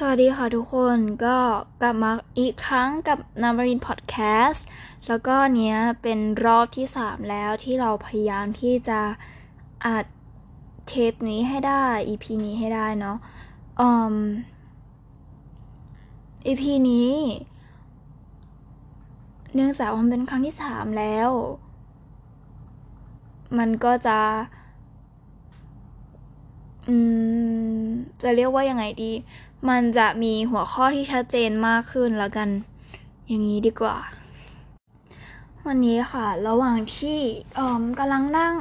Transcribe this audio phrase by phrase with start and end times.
[0.00, 1.36] สวัสดีค่ะทุกคนก็
[1.80, 4.14] กลับมาอีกครั้งกับนามารินพอดแค
[4.48, 4.66] สต์
[5.08, 9.00] แล้วก็เนี้ยเป็นรอบที่สามแล้วที่เราพยายามที่จะ
[9.84, 10.04] อัด
[10.88, 13.16] เทปนี้ให้ได้ EP นี้ให้ได้เนาะ
[13.80, 14.14] อืม
[16.46, 17.12] EP นี้
[19.54, 21.30] เนื่องจากมันเป็นครั้งที่สามแล้ว
[23.58, 24.18] มันก็จะ
[26.88, 26.94] อื
[27.78, 27.88] ม
[28.22, 29.12] จะเรียกว่ายังไงดี
[29.68, 32.48] มันจะมีหัวข้อที่ชัดเจนมากขึ้นแล้วกัน
[33.26, 33.96] อย่างนี้ดีกว่า
[35.66, 37.18] วันนี้ค่ะ ระหว่างที่
[37.54, 38.54] เอ่อกำลังนั่ง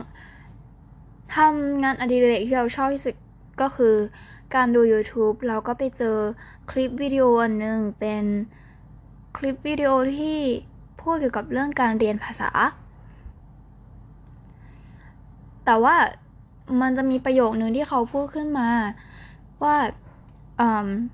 [1.35, 3.15] ทำงานอดิเรกที่เราชอบที่สุด
[3.61, 3.95] ก็คือ
[4.55, 6.17] การดู YouTube เราก็ไปเจอ
[6.71, 8.23] คลิปวิดีโออันหนึ่งเป็น
[9.37, 10.37] คลิปวิดีโอที่
[11.01, 12.49] พูดเกี่ยวกับเรื่องการเรียนภาษา
[15.65, 15.95] แต่ว่า
[16.81, 18.69] มันจะมีประโยคนึงที่เขาพูดขึ้นมา
[19.63, 19.75] ว่า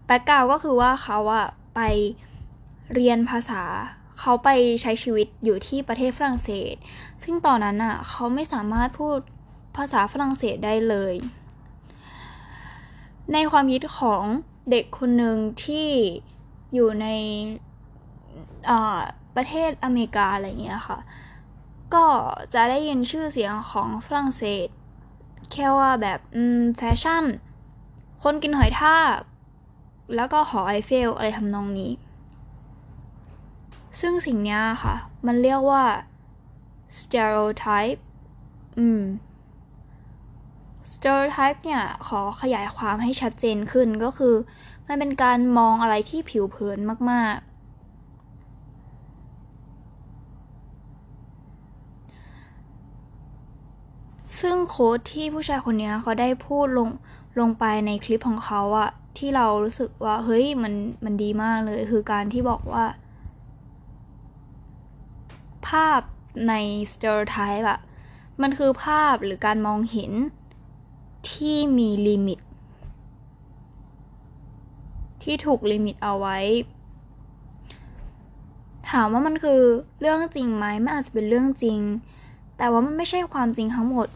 [0.05, 1.79] แบ็กกราวก็คือว่าเขาอะไป
[2.93, 3.63] เรียนภาษา
[4.20, 4.49] เขาไป
[4.81, 6.76] ใช้ชีวิตอยู่ที่ประเทศฝรั่งเศส
[7.23, 9.18] ซึ่งตอนนั้นอะเขาไม่สามารถพูด
[9.77, 11.13] ภาษาฝรั่งเศสได้เลย
[13.34, 14.23] ในความคิดของ
[14.71, 15.90] เด็กคนหนึ่งที่
[16.73, 17.07] อยู่ใน
[19.35, 20.99] ประเทศอเมริกาอะไรเงี้ยค่ะ
[21.93, 22.05] ก็
[22.53, 24.68] จะได้ยินชื่อเสียงของฝรั่งเศส
[25.51, 26.20] แค่ว่าแบบ
[26.77, 27.23] แฟชั่น
[28.23, 29.18] คนกินหอยทาก
[30.15, 31.91] แล้วก็หอไอเฟลอะไรทำนองนี้
[33.99, 35.84] ซึ่งสิ่งนี้ค่ะ มันเรียกว่า
[36.99, 38.01] stereotype
[38.79, 39.01] อืม
[40.91, 44.35] stereotype เนี่ย ขอขยายความให้ชัดเจนขึ้นก็คือ
[44.87, 46.79] มันเป็นการมองอะไรที่ผิวเผิน
[47.12, 47.54] มาก ๆ
[54.40, 56.90] ซึ่งโค้ดที่ผู้ชายคนนี้เขาได้พูดลง
[57.40, 60.73] ลงไปในคลิปของเขาอะ ที่เรารู้สึกว่า เฮ้ยมัน
[61.05, 62.85] มันดีมากเลย คือการที่บอกว่า
[65.67, 66.01] ภาพ
[66.47, 66.53] ใน
[66.91, 67.79] stereotype อะ
[68.41, 70.12] มันคือภาพหรือการมองเห็น
[71.31, 72.40] ที่มีลิมิต
[75.23, 76.38] ที่ถูก limit เอาไว้
[78.90, 79.62] ถามว่ามันคือ
[80.00, 81.79] เรื่องจริงไหมมันอาจจะเป็นเรื่องจริง
[82.57, 84.07] แต่ว่ามันไม่ใช่ความจริงทั้งหมด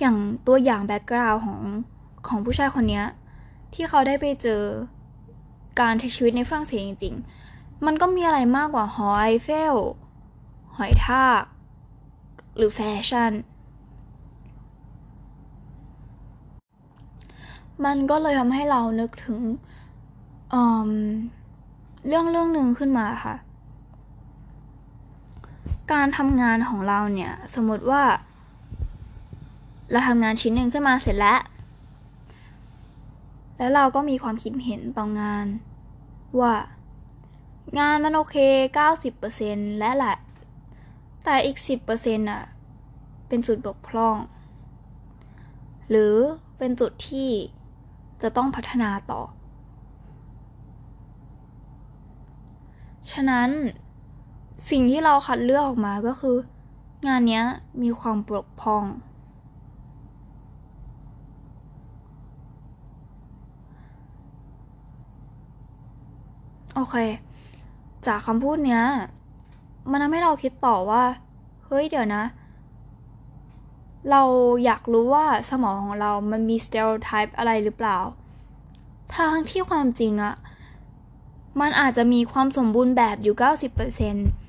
[0.00, 0.16] อย่าง
[0.46, 1.60] ตัวอย่าง background ของ
[2.28, 3.02] ของผู้ชายคนนี้
[3.74, 4.62] ที่เขาได้ไปเจอ
[5.80, 7.14] การใช้ชีวิตในฝรั่งเศสจริง
[7.50, 9.74] ๆ มันก็มีอะไรมากกว่าหอไอเฟล
[10.76, 11.42] หอยทาก
[12.56, 13.32] หรือแฟชั่น
[17.84, 19.40] มันก็เลยทำให้เรานึกถึง
[20.50, 23.34] เเรื่องเรื่องหนึ่งขึ้นมาค่ะ
[25.92, 28.02] การทำงานของเราเนี่ย สมมติว่า
[29.90, 31.40] เราทำงานชิ้นหนึ่งขึ้นมาเสร็จแล้ว
[33.60, 35.46] แล้วเราก็มีความคิดเห็นต่องาน
[36.40, 36.54] ว่า
[37.78, 38.36] งานมันโอเค
[39.08, 40.16] 90%และแหละ
[41.24, 41.58] แต่อีก
[41.94, 42.42] 10%อะ
[43.28, 44.16] เป็นจุดบกพร่อง
[45.90, 46.14] หรือ
[46.58, 47.30] เป็นจุดที่
[48.22, 49.20] จะต้องพัฒนาต่อ
[53.12, 53.50] ฉะนั้น
[54.70, 56.36] สิ่งที่เราคัดเลือกออกมาก็คือ
[57.08, 57.42] งานนี้
[57.82, 58.84] มีความบกพร่อง
[66.90, 66.96] เค
[68.06, 68.82] จากคำพูดเนี้ย
[69.90, 71.02] มันทำให้เราคิดต่อว่า
[71.64, 72.24] เฮ้ยเดี๋ยวนะ
[74.10, 74.22] เรา
[74.64, 77.98] อยากรู้ว่าสมองของเรามันมี stereotype อะไรหรือเปล่า
[79.16, 80.34] ทางที่ความจริงอะ
[81.60, 83.34] มันอาจจะมีความสมบูรณ์แบบอยู่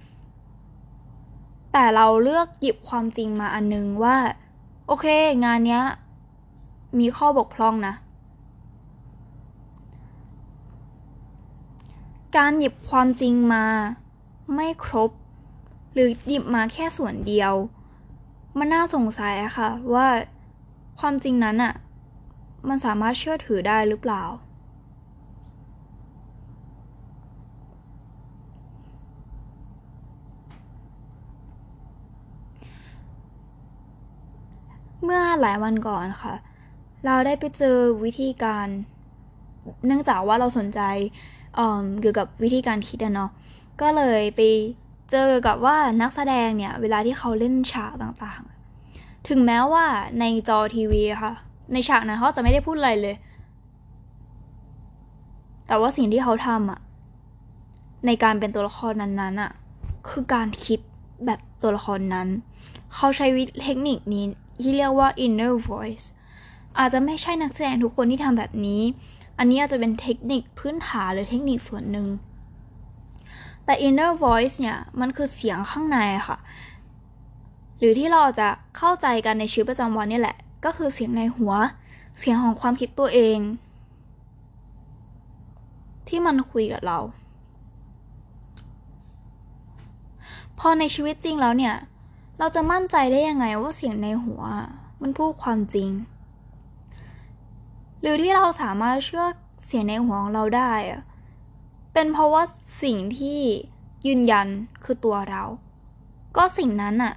[0.09, 4.18] 90%แต่เราเลือกหยิบความจริงมาอันนึงว่า
[4.88, 5.06] โอเค
[5.46, 5.84] งานเนี้ย
[7.00, 7.94] มีข้อบกพร่องนะ
[12.38, 13.66] การหยิบความจริงมา
[14.56, 15.12] ไม่ครบ
[15.94, 17.53] หรือหยิบมาแค่ส่วนเดียว
[18.58, 20.08] มันน่าสงสัยอะค่ะว่า
[21.00, 21.74] ความจริงนั้นอะ
[22.68, 24.23] มันสามารถเชื่อถือได้หรือเปล่า
[35.03, 36.34] เมื่อหลายวันก่อนค่ะ
[37.05, 38.67] เราได้ไปเจอวิธีการ
[39.85, 40.82] เนื่องจากว่าเราสนใจ
[42.02, 43.30] เกี่ยวกับวิธีการคิดอะเนาะ
[43.82, 44.42] ก็เลยไป
[45.12, 49.86] เจอกับว่านักแสดงเนี่ยเวลาที่เขาเล่นฉากต่างๆ ถึงแม้ว่า
[50.20, 51.34] ในจอทีวีค่ะ
[51.74, 53.16] ในฉากนั้นเขาจะไม่ได้พูดอะไรเลย
[55.68, 56.80] แต่ว่าสิ่งที่เขาทำอะ
[58.06, 59.52] ในการเป็นตัวละครนั้นๆอะ
[60.09, 60.80] คือการคิด
[61.26, 62.28] แบบตัวละครนั้น
[62.96, 64.26] เขาใช้วิเทคนิคนี้
[64.62, 66.06] ที่เรียกว่า inner voice
[66.80, 68.82] อาจจะไม่ใช่นักแสดงทุกคนที่ทำแบบนี้
[69.37, 72.07] อันนี้อาจจะเป็นเทคนิคพื้นฐานหรือเทคนิคส่วนหนึ่ง
[73.66, 75.97] แต่ inner voice เนี่ย มันคือเสียงข้างใน
[76.28, 76.37] ค่ะ
[77.78, 78.47] หรือที่เราจะ
[78.78, 81.53] เข้าใจกันในชีวิตประจำวันนี่แหละ ก็คือเสียงในหัว
[82.19, 83.39] เสียงของความคิดตัวเอง
[86.07, 86.99] ที่มันคุยกับเรา
[90.59, 91.75] พอในชีวิตจริงแล้วเนี่ย
[92.39, 94.41] เราจะมั่นใจได้ยังไงว่าเสียงในหัว
[95.01, 95.89] มันพูดความจริง
[98.02, 99.26] หรือที่เราสามารถเชื่อ
[99.66, 101.02] เสียงในหัวของเราได้อะ
[101.94, 102.44] เป็นเพราะว่า
[102.84, 103.40] สิ่งที่
[104.06, 104.48] ยืนยัน
[104.84, 105.44] คือตัวเรา
[106.38, 107.14] ก็สิ่งนั้นอะ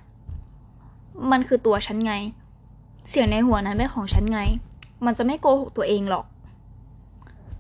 [1.31, 2.13] มันคือตัวฉันไง
[3.09, 4.41] เสียงในหัวนั้นเป็นของฉันไง
[5.05, 6.27] มันจะไม่โกหกตัวเองหรอก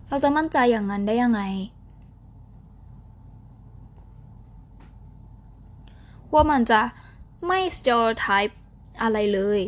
[0.08, 1.42] เราจะมั่นใจอย่างนั้นได้ยังไง
[6.32, 6.80] ว่ามันจะ
[7.46, 8.54] ไม่ stereotype
[9.02, 9.60] อะไรเลย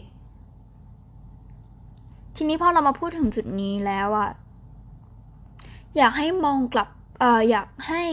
[2.37, 4.31] ทีนี้พอเรามาพูดถึงจุดนี้แล้วอะ
[5.97, 6.89] อยากให้มองกลับ
[7.21, 8.05] เอออยากให้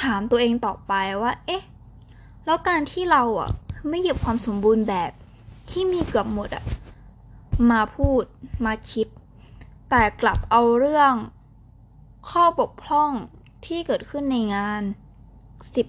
[0.00, 0.92] ถามตัวเองต่อไป
[1.22, 1.62] ว่า เอ๊ะ
[2.44, 3.50] แล้วการที่เราอะ
[3.88, 5.12] ไม่หยิบความสมบูรณ์แบบ
[5.70, 6.64] ที่มีเกือบหมดอะ
[7.70, 8.24] มาพูด
[8.66, 9.06] มาคิด
[9.90, 11.14] แต่กลับเอาเรื่อง
[12.30, 13.10] ข้อบกพร่อง
[13.66, 14.82] ที่เกิดขึ้นในงาน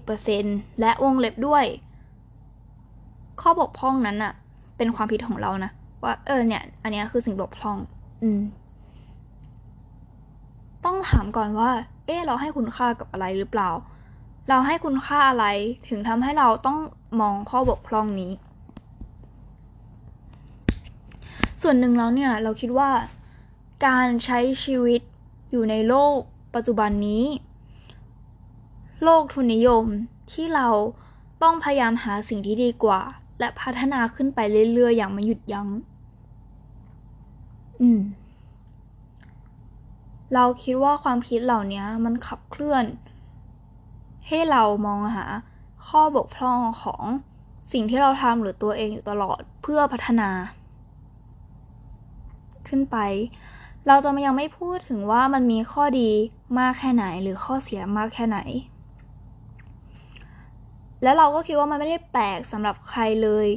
[0.05, 1.65] 10%และวงเล็บด้วย
[3.41, 4.33] ข้อบกพร่องนั้นอะ
[4.77, 5.71] เป็นความผิดของเรานะ
[6.03, 7.77] ว่าเออเนี่ย อันนี้คือสิ่งบกพร่อง
[8.23, 8.41] อืม
[10.85, 11.69] ต้องถามก่อนว่า
[12.05, 13.69] เออเราให้คุณค่ากับอะไรหรือเปล่า
[14.49, 15.45] เราให้คุณค่าอะไร
[15.89, 16.77] ถึงทำให้เราต้อง
[17.21, 18.31] มองข้อบกพร่องนี้
[21.61, 22.89] ส่วนหนึ่งแล้วเนี่ย เราคิดว่า
[23.87, 25.01] การใช้ชีวิต
[25.51, 26.15] อยู่ในโลก
[26.55, 27.23] ปัจจุบันนี้
[29.03, 29.85] โลกทุนนิยม
[30.31, 30.67] ที่เรา
[31.43, 33.01] ต้องพยายามหาสิ่งที่ดีกว่า
[33.39, 34.39] และพัฒนาขึ้นไป
[34.73, 35.67] เรื่อยๆ อย่างไม่หยุดยัง้ง
[37.81, 38.01] อืม
[40.33, 42.85] เราคิดว่าความคิดเหล่านี้มันขับเคลื่อน
[44.27, 45.25] ให้เรามองหา
[45.87, 47.03] ข้อบกพร่องของ
[47.71, 50.29] สิ่งที่เราทำหรือตัวเองอยู่ตลอดเพื่อพัฒนา
[52.67, 52.97] ขึ้นไป
[53.87, 56.09] เราจะยังไม่พูดถึงว่ามันมีข้อดี
[56.59, 58.39] มากแค่ไหนหรือข้อเสียมากแค่ไหน
[61.03, 63.47] และเราก็คิดว่ามันไม่ได้แปลกสำหรับใครเลย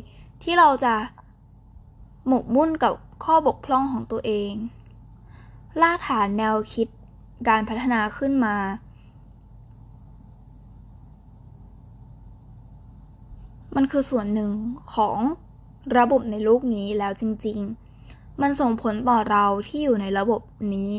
[0.42, 0.94] ที่เราจะ
[2.28, 2.92] หมกมุ่นกับ
[3.24, 4.52] ข้อบกพร่องของตัวเอง
[5.82, 6.88] ลากฐานแนวคิด
[7.48, 8.56] การพัฒนาขึ้นมา
[13.76, 14.52] มันคือส่วนหนึ่ง
[14.94, 15.18] ของ
[15.98, 17.58] ระบบในโลกนี้แล้วจริง
[18.00, 20.42] ๆ มันส่งผลต่อเราที่อยู่ในระบบ
[20.74, 20.92] นี้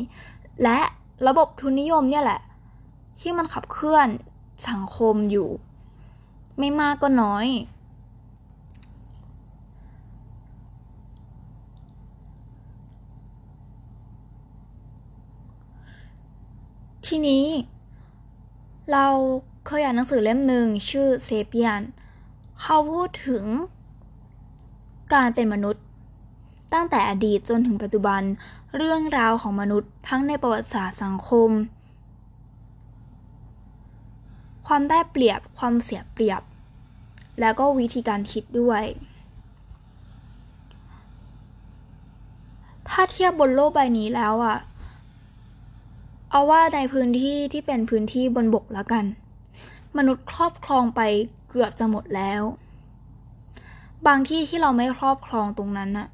[0.62, 0.78] และ
[1.26, 2.40] ระบบทุนนิยมเนี่ยแหละ
[3.20, 4.08] ที่มันขับเคลื่อน
[4.68, 5.48] สังคมอยู่
[6.58, 7.46] ไม่มากก็น้อย
[17.06, 17.46] ทีนี้
[18.92, 19.06] เรา
[19.66, 21.80] เคยอ่านหนังสือเล่มหนึ่งชื่อเซเปียน
[22.60, 23.44] เขาพูดถึง
[25.14, 25.84] การเป็นมนุษย์
[26.74, 28.22] ตั้งแต่อดีตจนถึงปัจจุบัน
[28.76, 31.50] เรื่องราวของมนุษย์ทั้งในประวัติศาสตร์สังคม
[34.68, 36.42] ความได้เปรียบ ความเสียเปรียบ
[37.40, 38.84] แล้วก็วิธีการคิดด้วย
[42.88, 44.58] ถ้าเทียบบนโลกใบนี้แล้วอะ
[46.30, 49.04] เอาว่าในพื้นที่ที่เป็นพื้นที่บนบกแล้วกัน
[49.96, 51.00] มนุษย์ครอบครองไป
[51.50, 52.42] เกือบจะหมดแล้ว
[54.06, 56.08] บางที่ที่เราไม่ครอบครองตรงนั้นน่ะ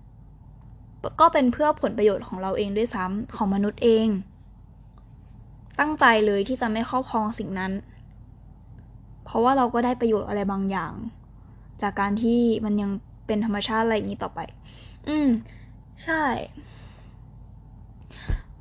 [1.20, 4.06] ก็เป็นเพื่อผลประโยชน์ของเราเองด้วยซ้ำของมนุษย์เอง
[5.78, 7.72] ตั้งใจเลยที่จะไม่ครอบครองสิ่งนั้น
[9.24, 10.92] เพราะว่าเราก็ได้ประโยชน์อะไรบางอย่าง
[11.82, 12.90] จากการที่มันยัง
[13.26, 14.40] เป็นธรรมชาติอะไรอย่างนี้ต่อไป
[15.08, 15.28] อืม
[16.04, 16.24] ใช่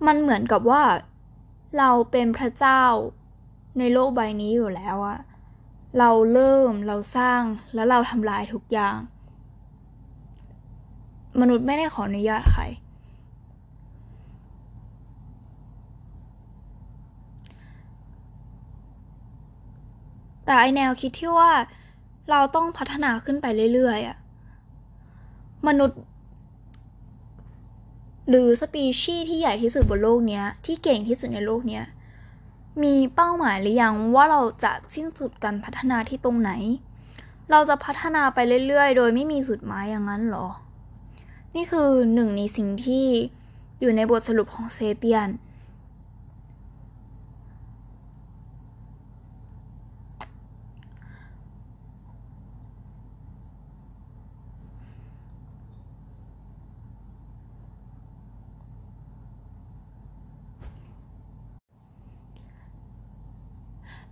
[0.06, 0.84] มันเหมือนกับว่า
[1.78, 2.84] เราเป็นพระเจ้า
[3.80, 5.20] ในโลกใบนี้อยู่แล้วอะ
[6.00, 7.42] เราเริ่มเราสร้าง
[7.74, 8.98] แล้วเราทำลายทุกอย่าง
[11.42, 12.64] มนุษย์ไม่ได้ขออนุญาตใคร
[20.46, 21.52] แต่ไอแนวคิดที่ว่า
[22.30, 24.18] เราต้องพัฒนาขึ้นไปเรื่อยๆอะ
[25.68, 26.00] มนุษย์
[28.30, 31.84] หรือสปีชีส์ที่ใหญ่ที่สุดบนโลกเนี้ย ที่เก่งที่สุดในโลกเนี้ย
[32.84, 36.52] มีเป้าหมายหรือยังว่าเราจะสิ้นสุดการพัฒนาที่ตรงไหน
[37.52, 40.48] เราจะพัฒนาไปเรื่อยๆ โดยไม่มีสุดหมายอย่างนั้นหรอ
[41.56, 43.06] นี่คือหนึ่งในสิ่งที่
[43.80, 45.30] อยู่ในบทสรุปของเซเปียน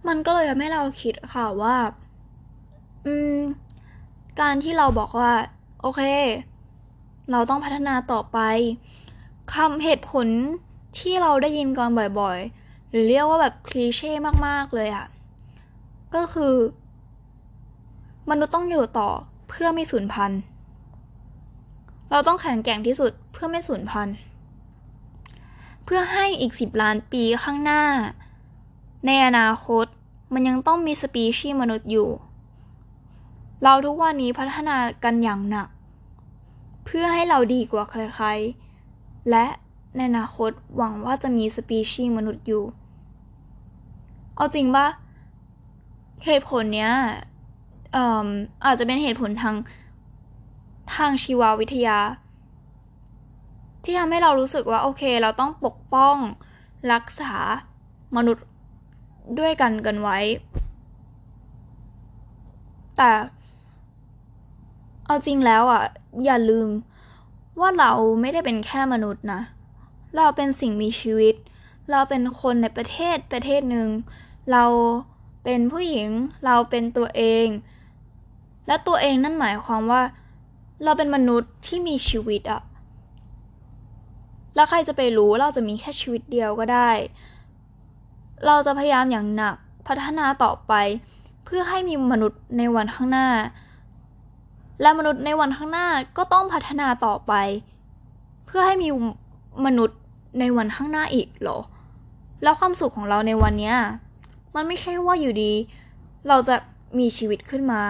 [0.08, 1.78] มันก็เลยทำให้เราคิดค่ะว่า
[3.06, 3.38] อืม
[4.42, 5.32] การที่เราบอกว่า
[5.82, 6.02] โอเค
[7.32, 8.40] เราต้องพัฒนาต่อไป
[9.54, 10.28] คำเหตุผล
[11.00, 11.90] ที่เราได้ยินกัน
[12.20, 14.12] บ่อยๆ หรือเรียกว่าแบบคลีเช่
[14.48, 15.06] มากๆเลยอะ
[16.16, 16.56] ก็คือ
[18.30, 19.10] มนุษย์ต้องอยู่ต่อ
[19.50, 20.40] เพื่อไม่สูญพันธุ์
[22.12, 24.16] เราต้องแข็งแกร่งที่สุดเพื่อไม่สูญพันธุ์
[25.84, 27.84] เพื่อให้อีกสิบล้านปีข้างหน้า
[29.06, 29.86] ในอนาคต
[30.34, 32.10] มันยังต้องมีสปีชีส์มนุษย์อยู่
[33.64, 35.68] เราทุกวันนี้พัฒนากันอย่างหนัก
[36.86, 39.46] เพื่อให้เราดีกว่าใครๆ และ
[39.96, 42.64] ในอนาคตหวังว่าจะมีสปีชีส์มนุษย์อยู่
[44.36, 44.88] เอาจริงปะ
[46.26, 46.92] เหตุผลเนี้ย
[47.96, 48.28] ออ
[48.66, 49.56] อาจจะเป็นเหตุผลทาง
[50.96, 51.98] ทางชีววิทยา
[53.84, 56.18] ที่ทำให้เรารู้สึกว่า โอเค เราต้องปกป้อง
[56.94, 57.36] รักษา
[58.18, 58.46] มนุษย์
[59.40, 60.18] ด้วยกันกันไว้
[62.98, 63.12] แต่
[65.06, 65.84] เอาจริงแล้วอะ
[66.26, 66.68] อย่าลืม
[67.60, 69.42] ว่าเราไม่ได้เป็นแค่มนุษย์นะ
[70.16, 71.36] เราเป็นสิ่งมีชีวิต
[71.92, 73.90] เราเป็นคนในประเทศประเทศหนึ่ง
[74.52, 74.66] เรา
[75.44, 76.10] เป็นผู้หญิง
[76.46, 77.48] เราเป็นตัวเอง
[78.68, 80.02] และตัวเองนั่นหมายความว่า
[80.84, 82.62] เราเป็นมนุษย์ที่มีชีวิตอะ
[84.56, 86.92] แล้วใครจะไปรู้เราจะมีแค่ชีวิตเดียวก็ได้
[88.46, 89.56] เราจะพยายามอย่างหนัก
[89.88, 90.74] พัฒนาต่อไป
[91.46, 93.28] เพื่อให้มีมนุษย์ในวันข้างหน้า
[94.82, 97.34] และมนุษย์ในวันข้างหน้าก็ต้องพัฒนาต่อไป
[98.46, 98.90] เพื่อให้มี
[99.66, 100.00] มนุษย์
[100.40, 101.60] ในวันข้างหน้าอีกเหรอ
[102.44, 103.74] แล้วความสุขของเราในวันนี้
[104.56, 105.54] มันไม่ใช่ว่าอยู่ดี
[106.28, 106.56] เราจะ
[107.00, 107.84] มีชีวิตขึ้นมา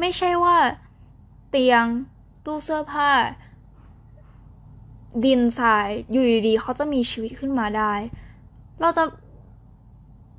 [0.00, 0.56] ไม่ใช่ว่า
[1.50, 1.84] เตียง
[2.44, 3.10] ตู้เสื้อผ้า
[5.24, 7.92] ดินทรายอยู่ดีๆเขาจะมีชีวิตขึ้นมาได้
[8.80, 9.02] เราจะ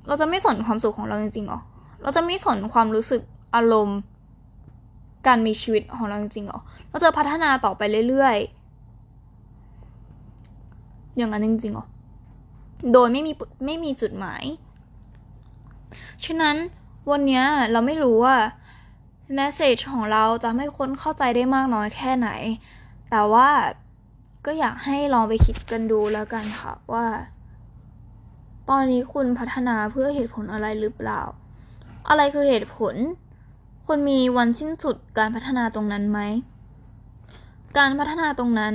[0.06, 1.60] เราจะไม่สนความสุขของเราจริงๆหรอ
[2.02, 3.22] เราจะไม่สนความรู้สึก
[3.54, 3.98] อารมณ์
[5.26, 11.86] การมีชีวิตของเราจริงๆหรอ เราจะพัฒนาต่อไปเรื่อยๆ อย่างนั้นจริงๆหรอ
[12.92, 13.32] โดยไม่มี
[13.66, 14.42] ไม่มีจุดหมาย
[16.24, 16.56] ฉะนั้น
[17.10, 18.36] วันนี้เราไม่รู้ว่า
[19.34, 22.28] แมสเซจของเราจะให้คนเข้าใจได้มากน้อยแค่ไหน
[23.10, 23.48] แต่ว่า
[24.46, 27.04] ก็อยากให้ลองไปคิดกันดูแล้วกันค่ะว่า
[28.70, 31.20] ตอนนี้คุณพัฒนาเพื่อเหตุผลอะไรหรือเปล่า
[32.08, 32.94] อะไรคือเหตุผล
[33.86, 36.20] คุณมีวันสิ้นสุดการพัฒนาตรงนั้นไหม
[37.78, 38.74] การพัฒนาตรงนั้น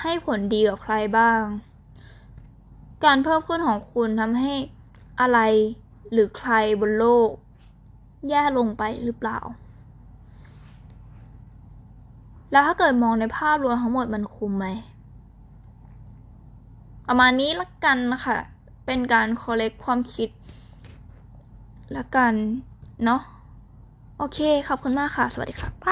[0.00, 1.42] ให้ผลดีกับใครบ้าง
[3.04, 4.52] การเพิ่มขึ้นของคุณทำให้
[5.20, 5.38] อะไร
[6.12, 7.30] หรือใครบนโลก
[8.28, 9.38] แย่ลงไปหรือเปล่า
[12.52, 14.66] แล้วถ้าเกิดมองในภาพรวมทั้งหมดมันคุ้มไหม
[17.08, 18.38] ประมาณนี้ละกันนะคะ
[18.90, 20.28] เป็นการคอลเลกความคิด
[21.96, 22.34] ละกัน
[23.04, 23.20] เนาะ
[24.18, 25.86] โอเค ขอบคุณมากค่ะ สวัสดีค่ะ ไป